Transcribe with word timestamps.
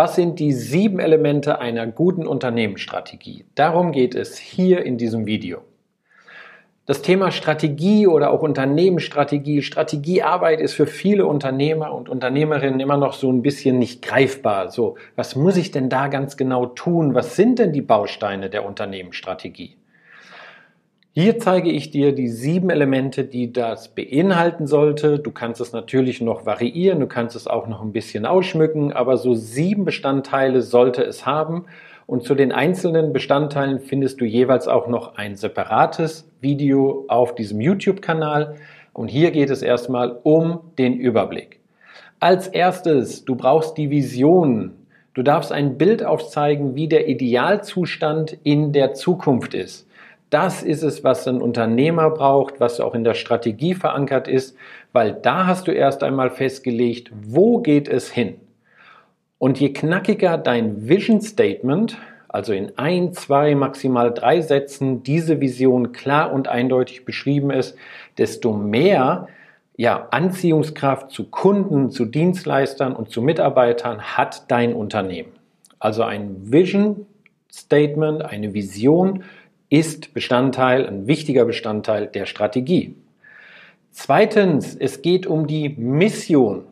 Was 0.00 0.14
sind 0.14 0.38
die 0.38 0.52
sieben 0.52 1.00
Elemente 1.00 1.58
einer 1.58 1.84
guten 1.88 2.24
Unternehmensstrategie? 2.24 3.46
Darum 3.56 3.90
geht 3.90 4.14
es 4.14 4.38
hier 4.38 4.86
in 4.86 4.96
diesem 4.96 5.26
Video. 5.26 5.62
Das 6.86 7.02
Thema 7.02 7.32
Strategie 7.32 8.06
oder 8.06 8.30
auch 8.30 8.42
Unternehmensstrategie, 8.42 9.60
Strategiearbeit 9.60 10.60
ist 10.60 10.74
für 10.74 10.86
viele 10.86 11.26
Unternehmer 11.26 11.92
und 11.92 12.08
Unternehmerinnen 12.08 12.78
immer 12.78 12.96
noch 12.96 13.12
so 13.12 13.28
ein 13.28 13.42
bisschen 13.42 13.80
nicht 13.80 14.00
greifbar. 14.00 14.70
So, 14.70 14.94
was 15.16 15.34
muss 15.34 15.56
ich 15.56 15.72
denn 15.72 15.88
da 15.88 16.06
ganz 16.06 16.36
genau 16.36 16.66
tun? 16.66 17.16
Was 17.16 17.34
sind 17.34 17.58
denn 17.58 17.72
die 17.72 17.82
Bausteine 17.82 18.50
der 18.50 18.64
Unternehmensstrategie? 18.64 19.78
Hier 21.20 21.40
zeige 21.40 21.68
ich 21.68 21.90
dir 21.90 22.14
die 22.14 22.28
sieben 22.28 22.70
Elemente, 22.70 23.24
die 23.24 23.52
das 23.52 23.88
beinhalten 23.88 24.68
sollte. 24.68 25.18
Du 25.18 25.32
kannst 25.32 25.60
es 25.60 25.72
natürlich 25.72 26.20
noch 26.20 26.46
variieren, 26.46 27.00
du 27.00 27.08
kannst 27.08 27.34
es 27.34 27.48
auch 27.48 27.66
noch 27.66 27.82
ein 27.82 27.90
bisschen 27.90 28.24
ausschmücken, 28.24 28.92
aber 28.92 29.16
so 29.16 29.34
sieben 29.34 29.84
Bestandteile 29.84 30.62
sollte 30.62 31.02
es 31.02 31.26
haben. 31.26 31.64
Und 32.06 32.22
zu 32.22 32.36
den 32.36 32.52
einzelnen 32.52 33.12
Bestandteilen 33.12 33.80
findest 33.80 34.20
du 34.20 34.26
jeweils 34.26 34.68
auch 34.68 34.86
noch 34.86 35.16
ein 35.16 35.34
separates 35.34 36.30
Video 36.40 37.04
auf 37.08 37.34
diesem 37.34 37.60
YouTube-Kanal. 37.60 38.54
Und 38.92 39.08
hier 39.08 39.32
geht 39.32 39.50
es 39.50 39.62
erstmal 39.62 40.20
um 40.22 40.60
den 40.78 40.94
Überblick. 40.94 41.58
Als 42.20 42.46
erstes, 42.46 43.24
du 43.24 43.34
brauchst 43.34 43.76
die 43.76 43.90
Vision. 43.90 44.70
Du 45.14 45.24
darfst 45.24 45.50
ein 45.50 45.78
Bild 45.78 46.04
aufzeigen, 46.04 46.76
wie 46.76 46.86
der 46.86 47.08
Idealzustand 47.08 48.38
in 48.44 48.72
der 48.72 48.94
Zukunft 48.94 49.54
ist. 49.54 49.87
Das 50.30 50.62
ist 50.62 50.82
es, 50.82 51.04
was 51.04 51.26
ein 51.26 51.40
Unternehmer 51.40 52.10
braucht, 52.10 52.60
was 52.60 52.80
auch 52.80 52.94
in 52.94 53.04
der 53.04 53.14
Strategie 53.14 53.74
verankert 53.74 54.28
ist, 54.28 54.56
weil 54.92 55.12
da 55.14 55.46
hast 55.46 55.68
du 55.68 55.72
erst 55.72 56.02
einmal 56.02 56.30
festgelegt, 56.30 57.10
wo 57.26 57.58
geht 57.58 57.88
es 57.88 58.10
hin. 58.10 58.36
Und 59.38 59.58
je 59.60 59.72
knackiger 59.72 60.36
dein 60.36 60.88
Vision 60.88 61.20
Statement, 61.20 61.96
also 62.28 62.52
in 62.52 62.76
ein, 62.76 63.14
zwei, 63.14 63.54
maximal 63.54 64.12
drei 64.12 64.42
Sätzen 64.42 65.02
diese 65.02 65.40
Vision 65.40 65.92
klar 65.92 66.32
und 66.32 66.48
eindeutig 66.48 67.04
beschrieben 67.04 67.50
ist, 67.50 67.76
desto 68.18 68.52
mehr 68.52 69.28
ja, 69.76 70.08
Anziehungskraft 70.10 71.10
zu 71.10 71.30
Kunden, 71.30 71.90
zu 71.90 72.04
Dienstleistern 72.04 72.94
und 72.94 73.10
zu 73.10 73.22
Mitarbeitern 73.22 74.02
hat 74.02 74.50
dein 74.50 74.74
Unternehmen. 74.74 75.32
Also 75.78 76.02
ein 76.02 76.52
Vision 76.52 77.06
Statement, 77.50 78.24
eine 78.24 78.52
Vision 78.54 79.22
ist 79.70 80.14
Bestandteil, 80.14 80.86
ein 80.86 81.06
wichtiger 81.06 81.44
Bestandteil 81.44 82.06
der 82.06 82.26
Strategie. 82.26 82.94
Zweitens, 83.90 84.76
es 84.76 85.02
geht 85.02 85.26
um 85.26 85.46
die 85.46 85.70
Mission. 85.70 86.64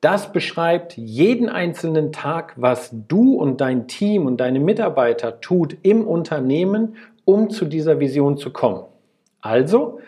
Das 0.00 0.32
beschreibt 0.32 0.96
jeden 0.96 1.48
einzelnen 1.48 2.12
Tag, 2.12 2.54
was 2.56 2.90
du 3.08 3.34
und 3.36 3.60
dein 3.60 3.88
Team 3.88 4.26
und 4.26 4.38
deine 4.38 4.60
Mitarbeiter 4.60 5.40
tut 5.40 5.76
im 5.82 6.06
Unternehmen, 6.06 6.96
um 7.24 7.50
zu 7.50 7.64
dieser 7.64 8.00
Vision 8.00 8.36
zu 8.36 8.50
kommen. 8.50 8.84
Also, 9.40 10.00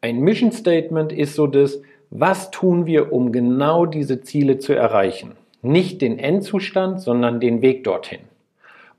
ein 0.00 0.20
Mission 0.20 0.52
Statement 0.52 1.12
ist 1.12 1.34
so 1.34 1.46
das, 1.46 1.80
was 2.10 2.50
tun 2.50 2.86
wir, 2.86 3.12
um 3.12 3.32
genau 3.32 3.86
diese 3.86 4.20
Ziele 4.20 4.58
zu 4.58 4.72
erreichen? 4.72 5.32
Nicht 5.62 6.02
den 6.02 6.18
Endzustand, 6.18 7.00
sondern 7.00 7.40
den 7.40 7.62
Weg 7.62 7.84
dorthin. 7.84 8.20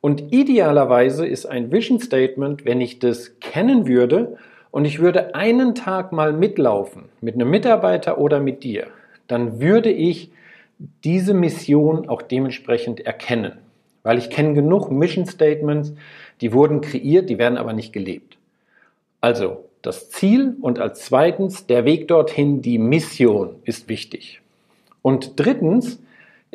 Und 0.05 0.31
idealerweise 0.31 1.25
ist 1.25 1.47
ein 1.47 1.71
Vision 1.71 1.99
Statement, 1.99 2.63
wenn 2.63 2.79
ich 2.79 2.99
das 2.99 3.39
kennen 3.39 3.87
würde 3.87 4.37
und 4.69 4.85
ich 4.85 4.99
würde 4.99 5.33
einen 5.33 5.73
Tag 5.73 6.11
mal 6.11 6.31
mitlaufen 6.31 7.05
mit 7.21 7.33
einem 7.33 7.49
Mitarbeiter 7.49 8.19
oder 8.19 8.39
mit 8.39 8.63
dir, 8.63 8.85
dann 9.25 9.59
würde 9.59 9.89
ich 9.89 10.29
diese 11.03 11.33
Mission 11.33 12.07
auch 12.07 12.21
dementsprechend 12.21 12.99
erkennen. 12.99 13.53
Weil 14.03 14.19
ich 14.19 14.29
kenne 14.29 14.53
genug 14.53 14.91
Mission 14.91 15.25
Statements, 15.25 15.91
die 16.39 16.53
wurden 16.53 16.81
kreiert, 16.81 17.27
die 17.27 17.39
werden 17.39 17.57
aber 17.57 17.73
nicht 17.73 17.91
gelebt. 17.91 18.37
Also 19.21 19.65
das 19.81 20.11
Ziel 20.11 20.55
und 20.61 20.77
als 20.77 20.99
zweitens 20.99 21.65
der 21.65 21.83
Weg 21.83 22.09
dorthin, 22.09 22.61
die 22.61 22.77
Mission 22.77 23.55
ist 23.63 23.89
wichtig. 23.89 24.39
Und 25.01 25.39
drittens, 25.39 25.97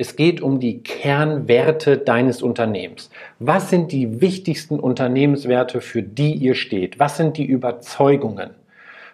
es 0.00 0.16
geht 0.16 0.40
um 0.40 0.60
die 0.60 0.82
Kernwerte 0.82 1.98
deines 1.98 2.40
Unternehmens. 2.40 3.10
Was 3.38 3.68
sind 3.68 3.92
die 3.92 4.22
wichtigsten 4.22 4.80
Unternehmenswerte, 4.80 5.82
für 5.82 6.02
die 6.02 6.32
ihr 6.32 6.54
steht? 6.54 6.98
Was 6.98 7.18
sind 7.18 7.36
die 7.36 7.44
Überzeugungen? 7.44 8.52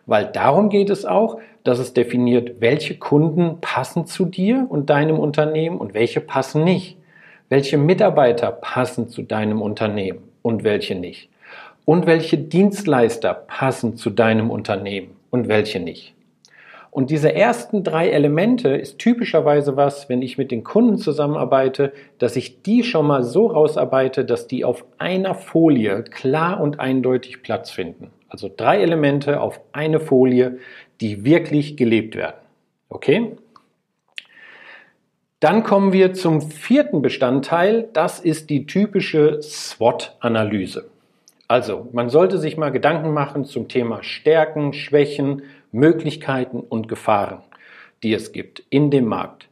Weil 0.06 0.26
darum 0.26 0.68
geht 0.68 0.88
es 0.88 1.04
auch, 1.04 1.40
dass 1.64 1.80
es 1.80 1.92
definiert, 1.92 2.60
welche 2.60 2.96
Kunden 2.98 3.60
passen 3.60 4.06
zu 4.06 4.26
dir 4.26 4.64
und 4.68 4.88
deinem 4.88 5.18
Unternehmen 5.18 5.78
und 5.78 5.92
welche 5.92 6.20
passen 6.20 6.62
nicht. 6.62 6.96
Welche 7.48 7.78
Mitarbeiter 7.78 8.52
passen 8.52 9.08
zu 9.08 9.22
deinem 9.22 9.62
Unternehmen 9.62 10.20
und 10.42 10.62
welche 10.62 10.94
nicht. 10.94 11.28
Und 11.84 12.06
welche 12.06 12.38
Dienstleister 12.38 13.34
passen 13.34 13.96
zu 13.96 14.10
deinem 14.10 14.52
Unternehmen 14.52 15.16
und 15.30 15.48
welche 15.48 15.80
nicht. 15.80 16.15
Und 16.96 17.10
diese 17.10 17.34
ersten 17.34 17.84
drei 17.84 18.08
Elemente 18.08 18.70
ist 18.70 18.98
typischerweise 18.98 19.76
was, 19.76 20.08
wenn 20.08 20.22
ich 20.22 20.38
mit 20.38 20.50
den 20.50 20.64
Kunden 20.64 20.96
zusammenarbeite, 20.96 21.92
dass 22.16 22.36
ich 22.36 22.62
die 22.62 22.84
schon 22.84 23.06
mal 23.06 23.22
so 23.22 23.48
rausarbeite, 23.48 24.24
dass 24.24 24.46
die 24.46 24.64
auf 24.64 24.82
einer 24.96 25.34
Folie 25.34 26.04
klar 26.04 26.58
und 26.58 26.80
eindeutig 26.80 27.42
Platz 27.42 27.70
finden. 27.70 28.12
Also 28.30 28.50
drei 28.56 28.80
Elemente 28.80 29.42
auf 29.42 29.60
eine 29.72 30.00
Folie, 30.00 30.58
die 31.02 31.22
wirklich 31.26 31.76
gelebt 31.76 32.16
werden. 32.16 32.40
Okay? 32.88 33.36
Dann 35.38 35.64
kommen 35.64 35.92
wir 35.92 36.14
zum 36.14 36.40
vierten 36.40 37.02
Bestandteil. 37.02 37.90
Das 37.92 38.20
ist 38.20 38.48
die 38.48 38.64
typische 38.64 39.42
SWOT-Analyse. 39.42 40.88
Also, 41.48 41.88
man 41.92 42.08
sollte 42.08 42.38
sich 42.38 42.56
mal 42.56 42.70
Gedanken 42.70 43.12
machen 43.12 43.44
zum 43.44 43.68
Thema 43.68 44.02
Stärken, 44.02 44.72
Schwächen, 44.72 45.42
Möglichkeiten 45.76 46.60
und 46.60 46.88
Gefahren, 46.88 47.42
die 48.02 48.12
es 48.12 48.32
gibt 48.32 48.64
in 48.70 48.90
dem 48.90 49.06
Markt. 49.06 49.48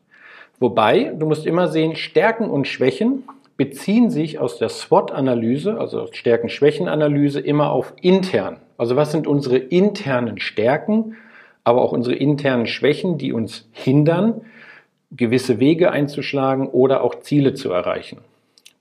Wobei, 0.58 1.12
du 1.16 1.26
musst 1.26 1.46
immer 1.46 1.68
sehen, 1.68 1.94
Stärken 1.94 2.50
und 2.50 2.66
Schwächen 2.66 3.24
beziehen 3.56 4.10
sich 4.10 4.38
aus 4.38 4.58
der 4.58 4.68
SWOT-Analyse, 4.68 5.78
also 5.78 6.02
aus 6.02 6.16
Stärken-Schwächen-Analyse, 6.16 7.40
immer 7.40 7.70
auf 7.70 7.92
intern. 8.00 8.56
Also 8.78 8.96
was 8.96 9.12
sind 9.12 9.26
unsere 9.26 9.58
internen 9.58 10.40
Stärken, 10.40 11.16
aber 11.62 11.82
auch 11.82 11.92
unsere 11.92 12.16
internen 12.16 12.66
Schwächen, 12.66 13.18
die 13.18 13.32
uns 13.32 13.68
hindern, 13.72 14.42
gewisse 15.12 15.60
Wege 15.60 15.92
einzuschlagen 15.92 16.68
oder 16.68 17.02
auch 17.02 17.20
Ziele 17.20 17.54
zu 17.54 17.70
erreichen. 17.70 18.18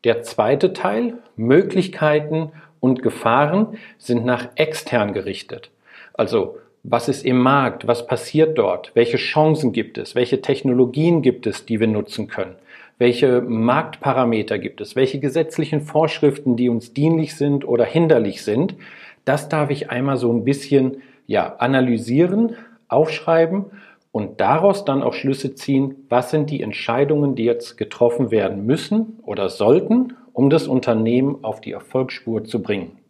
Der 0.03 0.23
zweite 0.23 0.73
Teil, 0.73 1.17
Möglichkeiten 1.35 2.51
und 2.79 3.03
Gefahren, 3.03 3.77
sind 3.97 4.25
nach 4.25 4.49
extern 4.55 5.13
gerichtet. 5.13 5.69
Also 6.13 6.57
was 6.83 7.07
ist 7.07 7.25
im 7.25 7.37
Markt, 7.37 7.87
was 7.87 8.05
passiert 8.07 8.57
dort, 8.57 8.91
welche 8.93 9.17
Chancen 9.17 9.71
gibt 9.71 9.97
es, 9.97 10.15
welche 10.15 10.41
Technologien 10.41 11.21
gibt 11.21 11.47
es, 11.47 11.65
die 11.65 11.79
wir 11.79 11.87
nutzen 11.87 12.27
können, 12.27 12.55
welche 12.97 13.41
Marktparameter 13.41 14.59
gibt 14.59 14.81
es, 14.81 14.95
welche 14.95 15.19
gesetzlichen 15.19 15.81
Vorschriften, 15.81 16.57
die 16.57 16.67
uns 16.67 16.93
dienlich 16.93 17.35
sind 17.35 17.65
oder 17.65 17.85
hinderlich 17.85 18.43
sind. 18.43 18.75
Das 19.23 19.47
darf 19.47 19.69
ich 19.69 19.89
einmal 19.89 20.17
so 20.17 20.31
ein 20.31 20.43
bisschen 20.43 21.01
ja, 21.25 21.55
analysieren, 21.55 22.57
aufschreiben 22.89 23.65
und 24.11 24.41
daraus 24.41 24.83
dann 24.83 25.03
auch 25.03 25.13
Schlüsse 25.13 25.55
ziehen, 25.55 26.05
was 26.09 26.31
sind 26.31 26.49
die 26.49 26.61
Entscheidungen, 26.61 27.35
die 27.35 27.45
jetzt 27.45 27.77
getroffen 27.77 28.29
werden 28.29 28.65
müssen 28.65 29.19
oder 29.23 29.47
sollten, 29.47 30.17
um 30.33 30.49
das 30.49 30.67
Unternehmen 30.67 31.43
auf 31.43 31.61
die 31.61 31.71
Erfolgsspur 31.71 32.43
zu 32.43 32.61
bringen. 32.61 33.02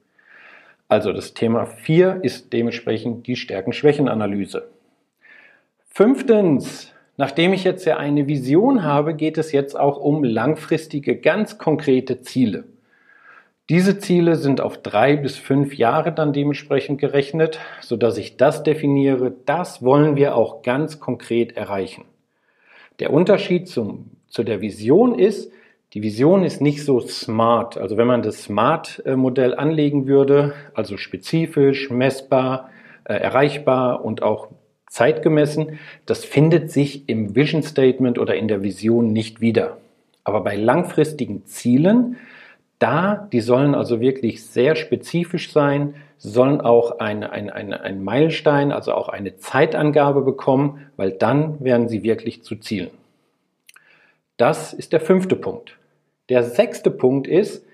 Also 0.88 1.12
das 1.12 1.34
Thema 1.34 1.66
4 1.66 2.20
ist 2.24 2.54
dementsprechend 2.54 3.28
die 3.28 3.36
Stärken-Schwächen-Analyse. 3.36 4.70
Fünftens, 5.88 6.92
nachdem 7.18 7.54
ich 7.54 7.64
jetzt 7.64 7.86
ja 7.86 7.98
eine 7.98 8.28
Vision 8.28 8.84
habe, 8.84 9.14
geht 9.14 9.38
es 9.38 9.52
jetzt 9.52 9.80
auch 9.80 9.98
um 9.98 10.24
langfristige, 10.24 11.18
ganz 11.18 11.58
konkrete 11.58 12.22
Ziele. 12.22 12.66
Diese 13.70 13.98
Ziele 13.98 14.36
sind 14.36 14.60
auf 14.60 14.78
drei 14.82 15.16
bis 15.16 15.38
fünf 15.38 15.76
Jahre 15.76 16.12
dann 16.12 16.34
dementsprechend 16.34 17.00
gerechnet, 17.00 17.60
so 17.80 17.96
dass 17.96 18.18
ich 18.18 18.36
das 18.36 18.64
definiere. 18.64 19.34
Das 19.46 19.82
wollen 19.82 20.18
wir 20.18 20.36
auch 20.36 20.64
ganz 20.64 21.00
konkret 21.00 21.56
erreichen. 21.56 22.04
Der 23.00 23.14
Unterschied 23.14 23.70
zum, 23.70 24.12
zu 24.28 24.44
der 24.44 24.60
Vision 24.60 25.18
ist, 25.18 25.52
die 25.94 26.02
Vision 26.02 26.44
ist 26.44 26.60
nicht 26.60 26.84
so 26.84 27.00
smart. 27.02 27.78
Also 27.78 27.98
wenn 27.98 28.08
man 28.08 28.24
das 28.24 28.44
Smart-Modell 28.44 29.54
anlegen 29.54 30.08
würde, 30.08 30.54
also 30.74 30.98
spezifisch, 30.98 31.92
messbar, 31.92 32.70
äh, 33.04 33.14
erreichbar 33.14 34.04
und 34.04 34.24
auch 34.24 34.48
zeitgemessen, 34.88 35.80
das 36.06 36.26
findet 36.26 36.72
sich 36.72 37.08
im 37.10 37.36
Vision 37.36 37.62
Statement 37.62 38.18
oder 38.18 38.36
in 38.36 38.48
der 38.48 38.64
Vision 38.64 39.14
nicht 39.14 39.40
wieder. 39.40 39.78
Aber 40.24 40.42
bei 40.42 40.56
langfristigen 40.56 41.46
Zielen 41.46 42.18
da, 42.80 43.30
die 43.32 43.40
sollen 43.40 43.76
also 43.76 44.02
wirklich 44.02 44.46
sehr 44.46 44.76
spezifisch 44.76 45.52
sein, 45.52 45.96
sollen 46.18 46.60
auch 46.60 47.00
ein, 47.00 47.24
ein, 47.24 47.50
ein, 47.50 47.72
ein 47.72 48.04
Meilenstein, 48.04 48.72
also 48.72 48.94
auch 48.94 49.10
eine 49.10 49.38
Zeitangabe 49.38 50.22
bekommen, 50.22 50.88
weil 50.98 51.12
dann 51.12 51.64
werden 51.64 51.88
sie 51.88 52.04
wirklich 52.04 52.44
zu 52.44 52.56
Zielen. 52.56 52.90
Das 54.38 54.74
ist 54.74 54.92
der 54.92 55.00
fünfte 55.00 55.36
Punkt. 55.36 55.78
Der 56.30 56.44
sechste 56.44 56.90
Punkt 56.90 57.28
ist, 57.28 57.66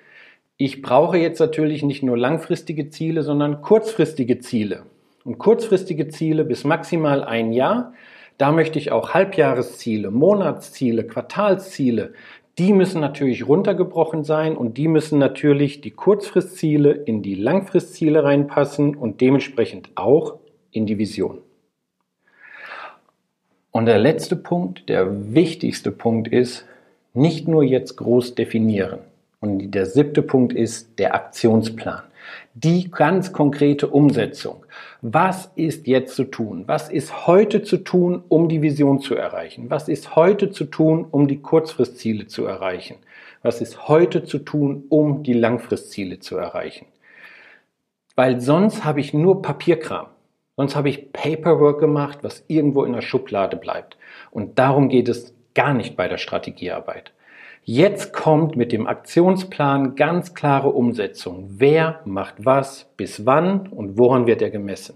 ich 0.57 0.81
brauche 0.81 1.17
jetzt 1.17 1.39
natürlich 1.39 1.83
nicht 1.83 2.03
nur 2.03 2.17
langfristige 2.17 2.89
Ziele, 2.89 3.23
sondern 3.23 3.61
kurzfristige 3.61 4.39
Ziele. 4.39 4.83
Und 5.23 5.37
kurzfristige 5.37 6.07
Ziele 6.07 6.43
bis 6.43 6.63
maximal 6.63 7.23
ein 7.23 7.51
Jahr, 7.51 7.93
da 8.37 8.51
möchte 8.51 8.79
ich 8.79 8.91
auch 8.91 9.13
Halbjahresziele, 9.13 10.11
Monatsziele, 10.11 11.05
Quartalsziele, 11.05 12.13
die 12.57 12.73
müssen 12.73 12.99
natürlich 12.99 13.47
runtergebrochen 13.47 14.25
sein 14.25 14.57
und 14.57 14.77
die 14.77 14.89
müssen 14.89 15.17
natürlich 15.17 15.79
die 15.79 15.91
Kurzfristziele 15.91 16.91
in 16.91 17.21
die 17.21 17.35
Langfristziele 17.35 18.23
reinpassen 18.23 18.95
und 18.95 19.21
dementsprechend 19.21 19.91
auch 19.95 20.39
in 20.71 20.85
die 20.85 20.97
Vision. 20.97 21.39
Und 23.71 23.85
der 23.85 23.99
letzte 23.99 24.35
Punkt, 24.35 24.89
der 24.89 25.33
wichtigste 25.33 25.91
Punkt 25.91 26.27
ist, 26.27 26.65
nicht 27.13 27.47
nur 27.47 27.63
jetzt 27.63 27.95
groß 27.97 28.35
definieren. 28.35 28.99
Und 29.39 29.71
der 29.71 29.85
siebte 29.85 30.21
Punkt 30.21 30.53
ist 30.53 30.99
der 30.99 31.15
Aktionsplan. 31.15 32.03
Die 32.53 32.91
ganz 32.91 33.31
konkrete 33.31 33.87
Umsetzung. 33.87 34.65
Was 35.01 35.49
ist 35.55 35.87
jetzt 35.87 36.15
zu 36.15 36.25
tun? 36.25 36.63
Was 36.67 36.89
ist 36.89 37.25
heute 37.25 37.63
zu 37.63 37.77
tun, 37.77 38.23
um 38.27 38.49
die 38.49 38.61
Vision 38.61 38.99
zu 38.99 39.15
erreichen? 39.15 39.69
Was 39.69 39.87
ist 39.87 40.15
heute 40.15 40.51
zu 40.51 40.65
tun, 40.65 41.05
um 41.09 41.27
die 41.27 41.41
Kurzfristziele 41.41 42.27
zu 42.27 42.45
erreichen? 42.45 42.97
Was 43.41 43.61
ist 43.61 43.87
heute 43.87 44.25
zu 44.25 44.39
tun, 44.39 44.83
um 44.89 45.23
die 45.23 45.33
Langfristziele 45.33 46.19
zu 46.19 46.35
erreichen? 46.37 46.85
Weil 48.15 48.41
sonst 48.41 48.83
habe 48.83 48.99
ich 48.99 49.13
nur 49.13 49.41
Papierkram. 49.41 50.07
Sonst 50.57 50.75
habe 50.75 50.89
ich 50.89 51.13
Paperwork 51.13 51.79
gemacht, 51.79 52.19
was 52.21 52.43
irgendwo 52.47 52.83
in 52.83 52.91
der 52.91 53.01
Schublade 53.01 53.55
bleibt. 53.55 53.97
Und 54.29 54.59
darum 54.59 54.89
geht 54.89 55.07
es 55.07 55.33
gar 55.59 55.73
nicht 55.73 55.97
bei 55.97 56.07
der 56.07 56.17
Strategiearbeit. 56.17 57.11
Jetzt 57.65 58.13
kommt 58.13 58.55
mit 58.55 58.71
dem 58.71 58.87
Aktionsplan 58.87 59.95
ganz 59.95 60.33
klare 60.33 60.69
Umsetzung. 60.69 61.49
Wer 61.57 61.99
macht 62.05 62.35
was, 62.37 62.85
bis 62.95 63.25
wann 63.25 63.67
und 63.67 63.97
woran 63.97 64.25
wird 64.25 64.41
er 64.41 64.51
gemessen? 64.51 64.95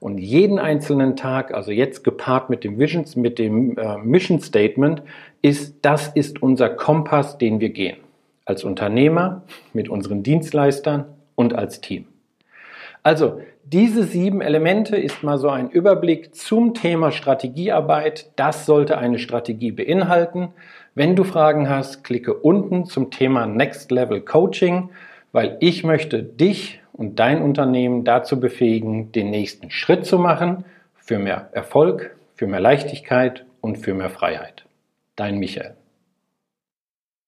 Und 0.00 0.18
jeden 0.18 0.58
einzelnen 0.58 1.14
Tag, 1.14 1.54
also 1.54 1.70
jetzt 1.70 2.02
gepaart 2.02 2.50
mit 2.50 2.64
dem 2.64 2.80
Vision, 2.80 3.04
mit 3.14 3.38
dem 3.38 3.78
äh, 3.78 3.96
Mission 3.98 4.40
Statement, 4.40 5.04
ist, 5.40 5.76
das 5.82 6.08
ist 6.08 6.42
unser 6.42 6.70
Kompass, 6.70 7.38
den 7.38 7.60
wir 7.60 7.70
gehen. 7.70 7.98
Als 8.44 8.64
Unternehmer, 8.64 9.42
mit 9.72 9.88
unseren 9.88 10.24
Dienstleistern 10.24 11.04
und 11.36 11.54
als 11.54 11.80
Team. 11.80 12.06
Also, 13.02 13.40
diese 13.64 14.04
sieben 14.04 14.40
Elemente 14.40 14.96
ist 14.96 15.22
mal 15.22 15.38
so 15.38 15.48
ein 15.48 15.70
Überblick 15.70 16.34
zum 16.34 16.74
Thema 16.74 17.10
Strategiearbeit. 17.10 18.30
Das 18.36 18.66
sollte 18.66 18.98
eine 18.98 19.18
Strategie 19.18 19.72
beinhalten. 19.72 20.48
Wenn 20.94 21.16
du 21.16 21.24
Fragen 21.24 21.68
hast, 21.68 22.04
klicke 22.04 22.34
unten 22.34 22.84
zum 22.84 23.10
Thema 23.10 23.46
Next 23.46 23.90
Level 23.90 24.20
Coaching, 24.20 24.90
weil 25.32 25.56
ich 25.60 25.84
möchte 25.84 26.22
dich 26.22 26.80
und 26.92 27.18
dein 27.18 27.40
Unternehmen 27.42 28.04
dazu 28.04 28.38
befähigen, 28.38 29.10
den 29.12 29.30
nächsten 29.30 29.70
Schritt 29.70 30.06
zu 30.06 30.18
machen 30.18 30.64
für 30.94 31.18
mehr 31.18 31.48
Erfolg, 31.52 32.16
für 32.34 32.46
mehr 32.46 32.60
Leichtigkeit 32.60 33.44
und 33.60 33.78
für 33.78 33.94
mehr 33.94 34.10
Freiheit. 34.10 34.64
Dein 35.16 35.38
Michael. 35.38 35.74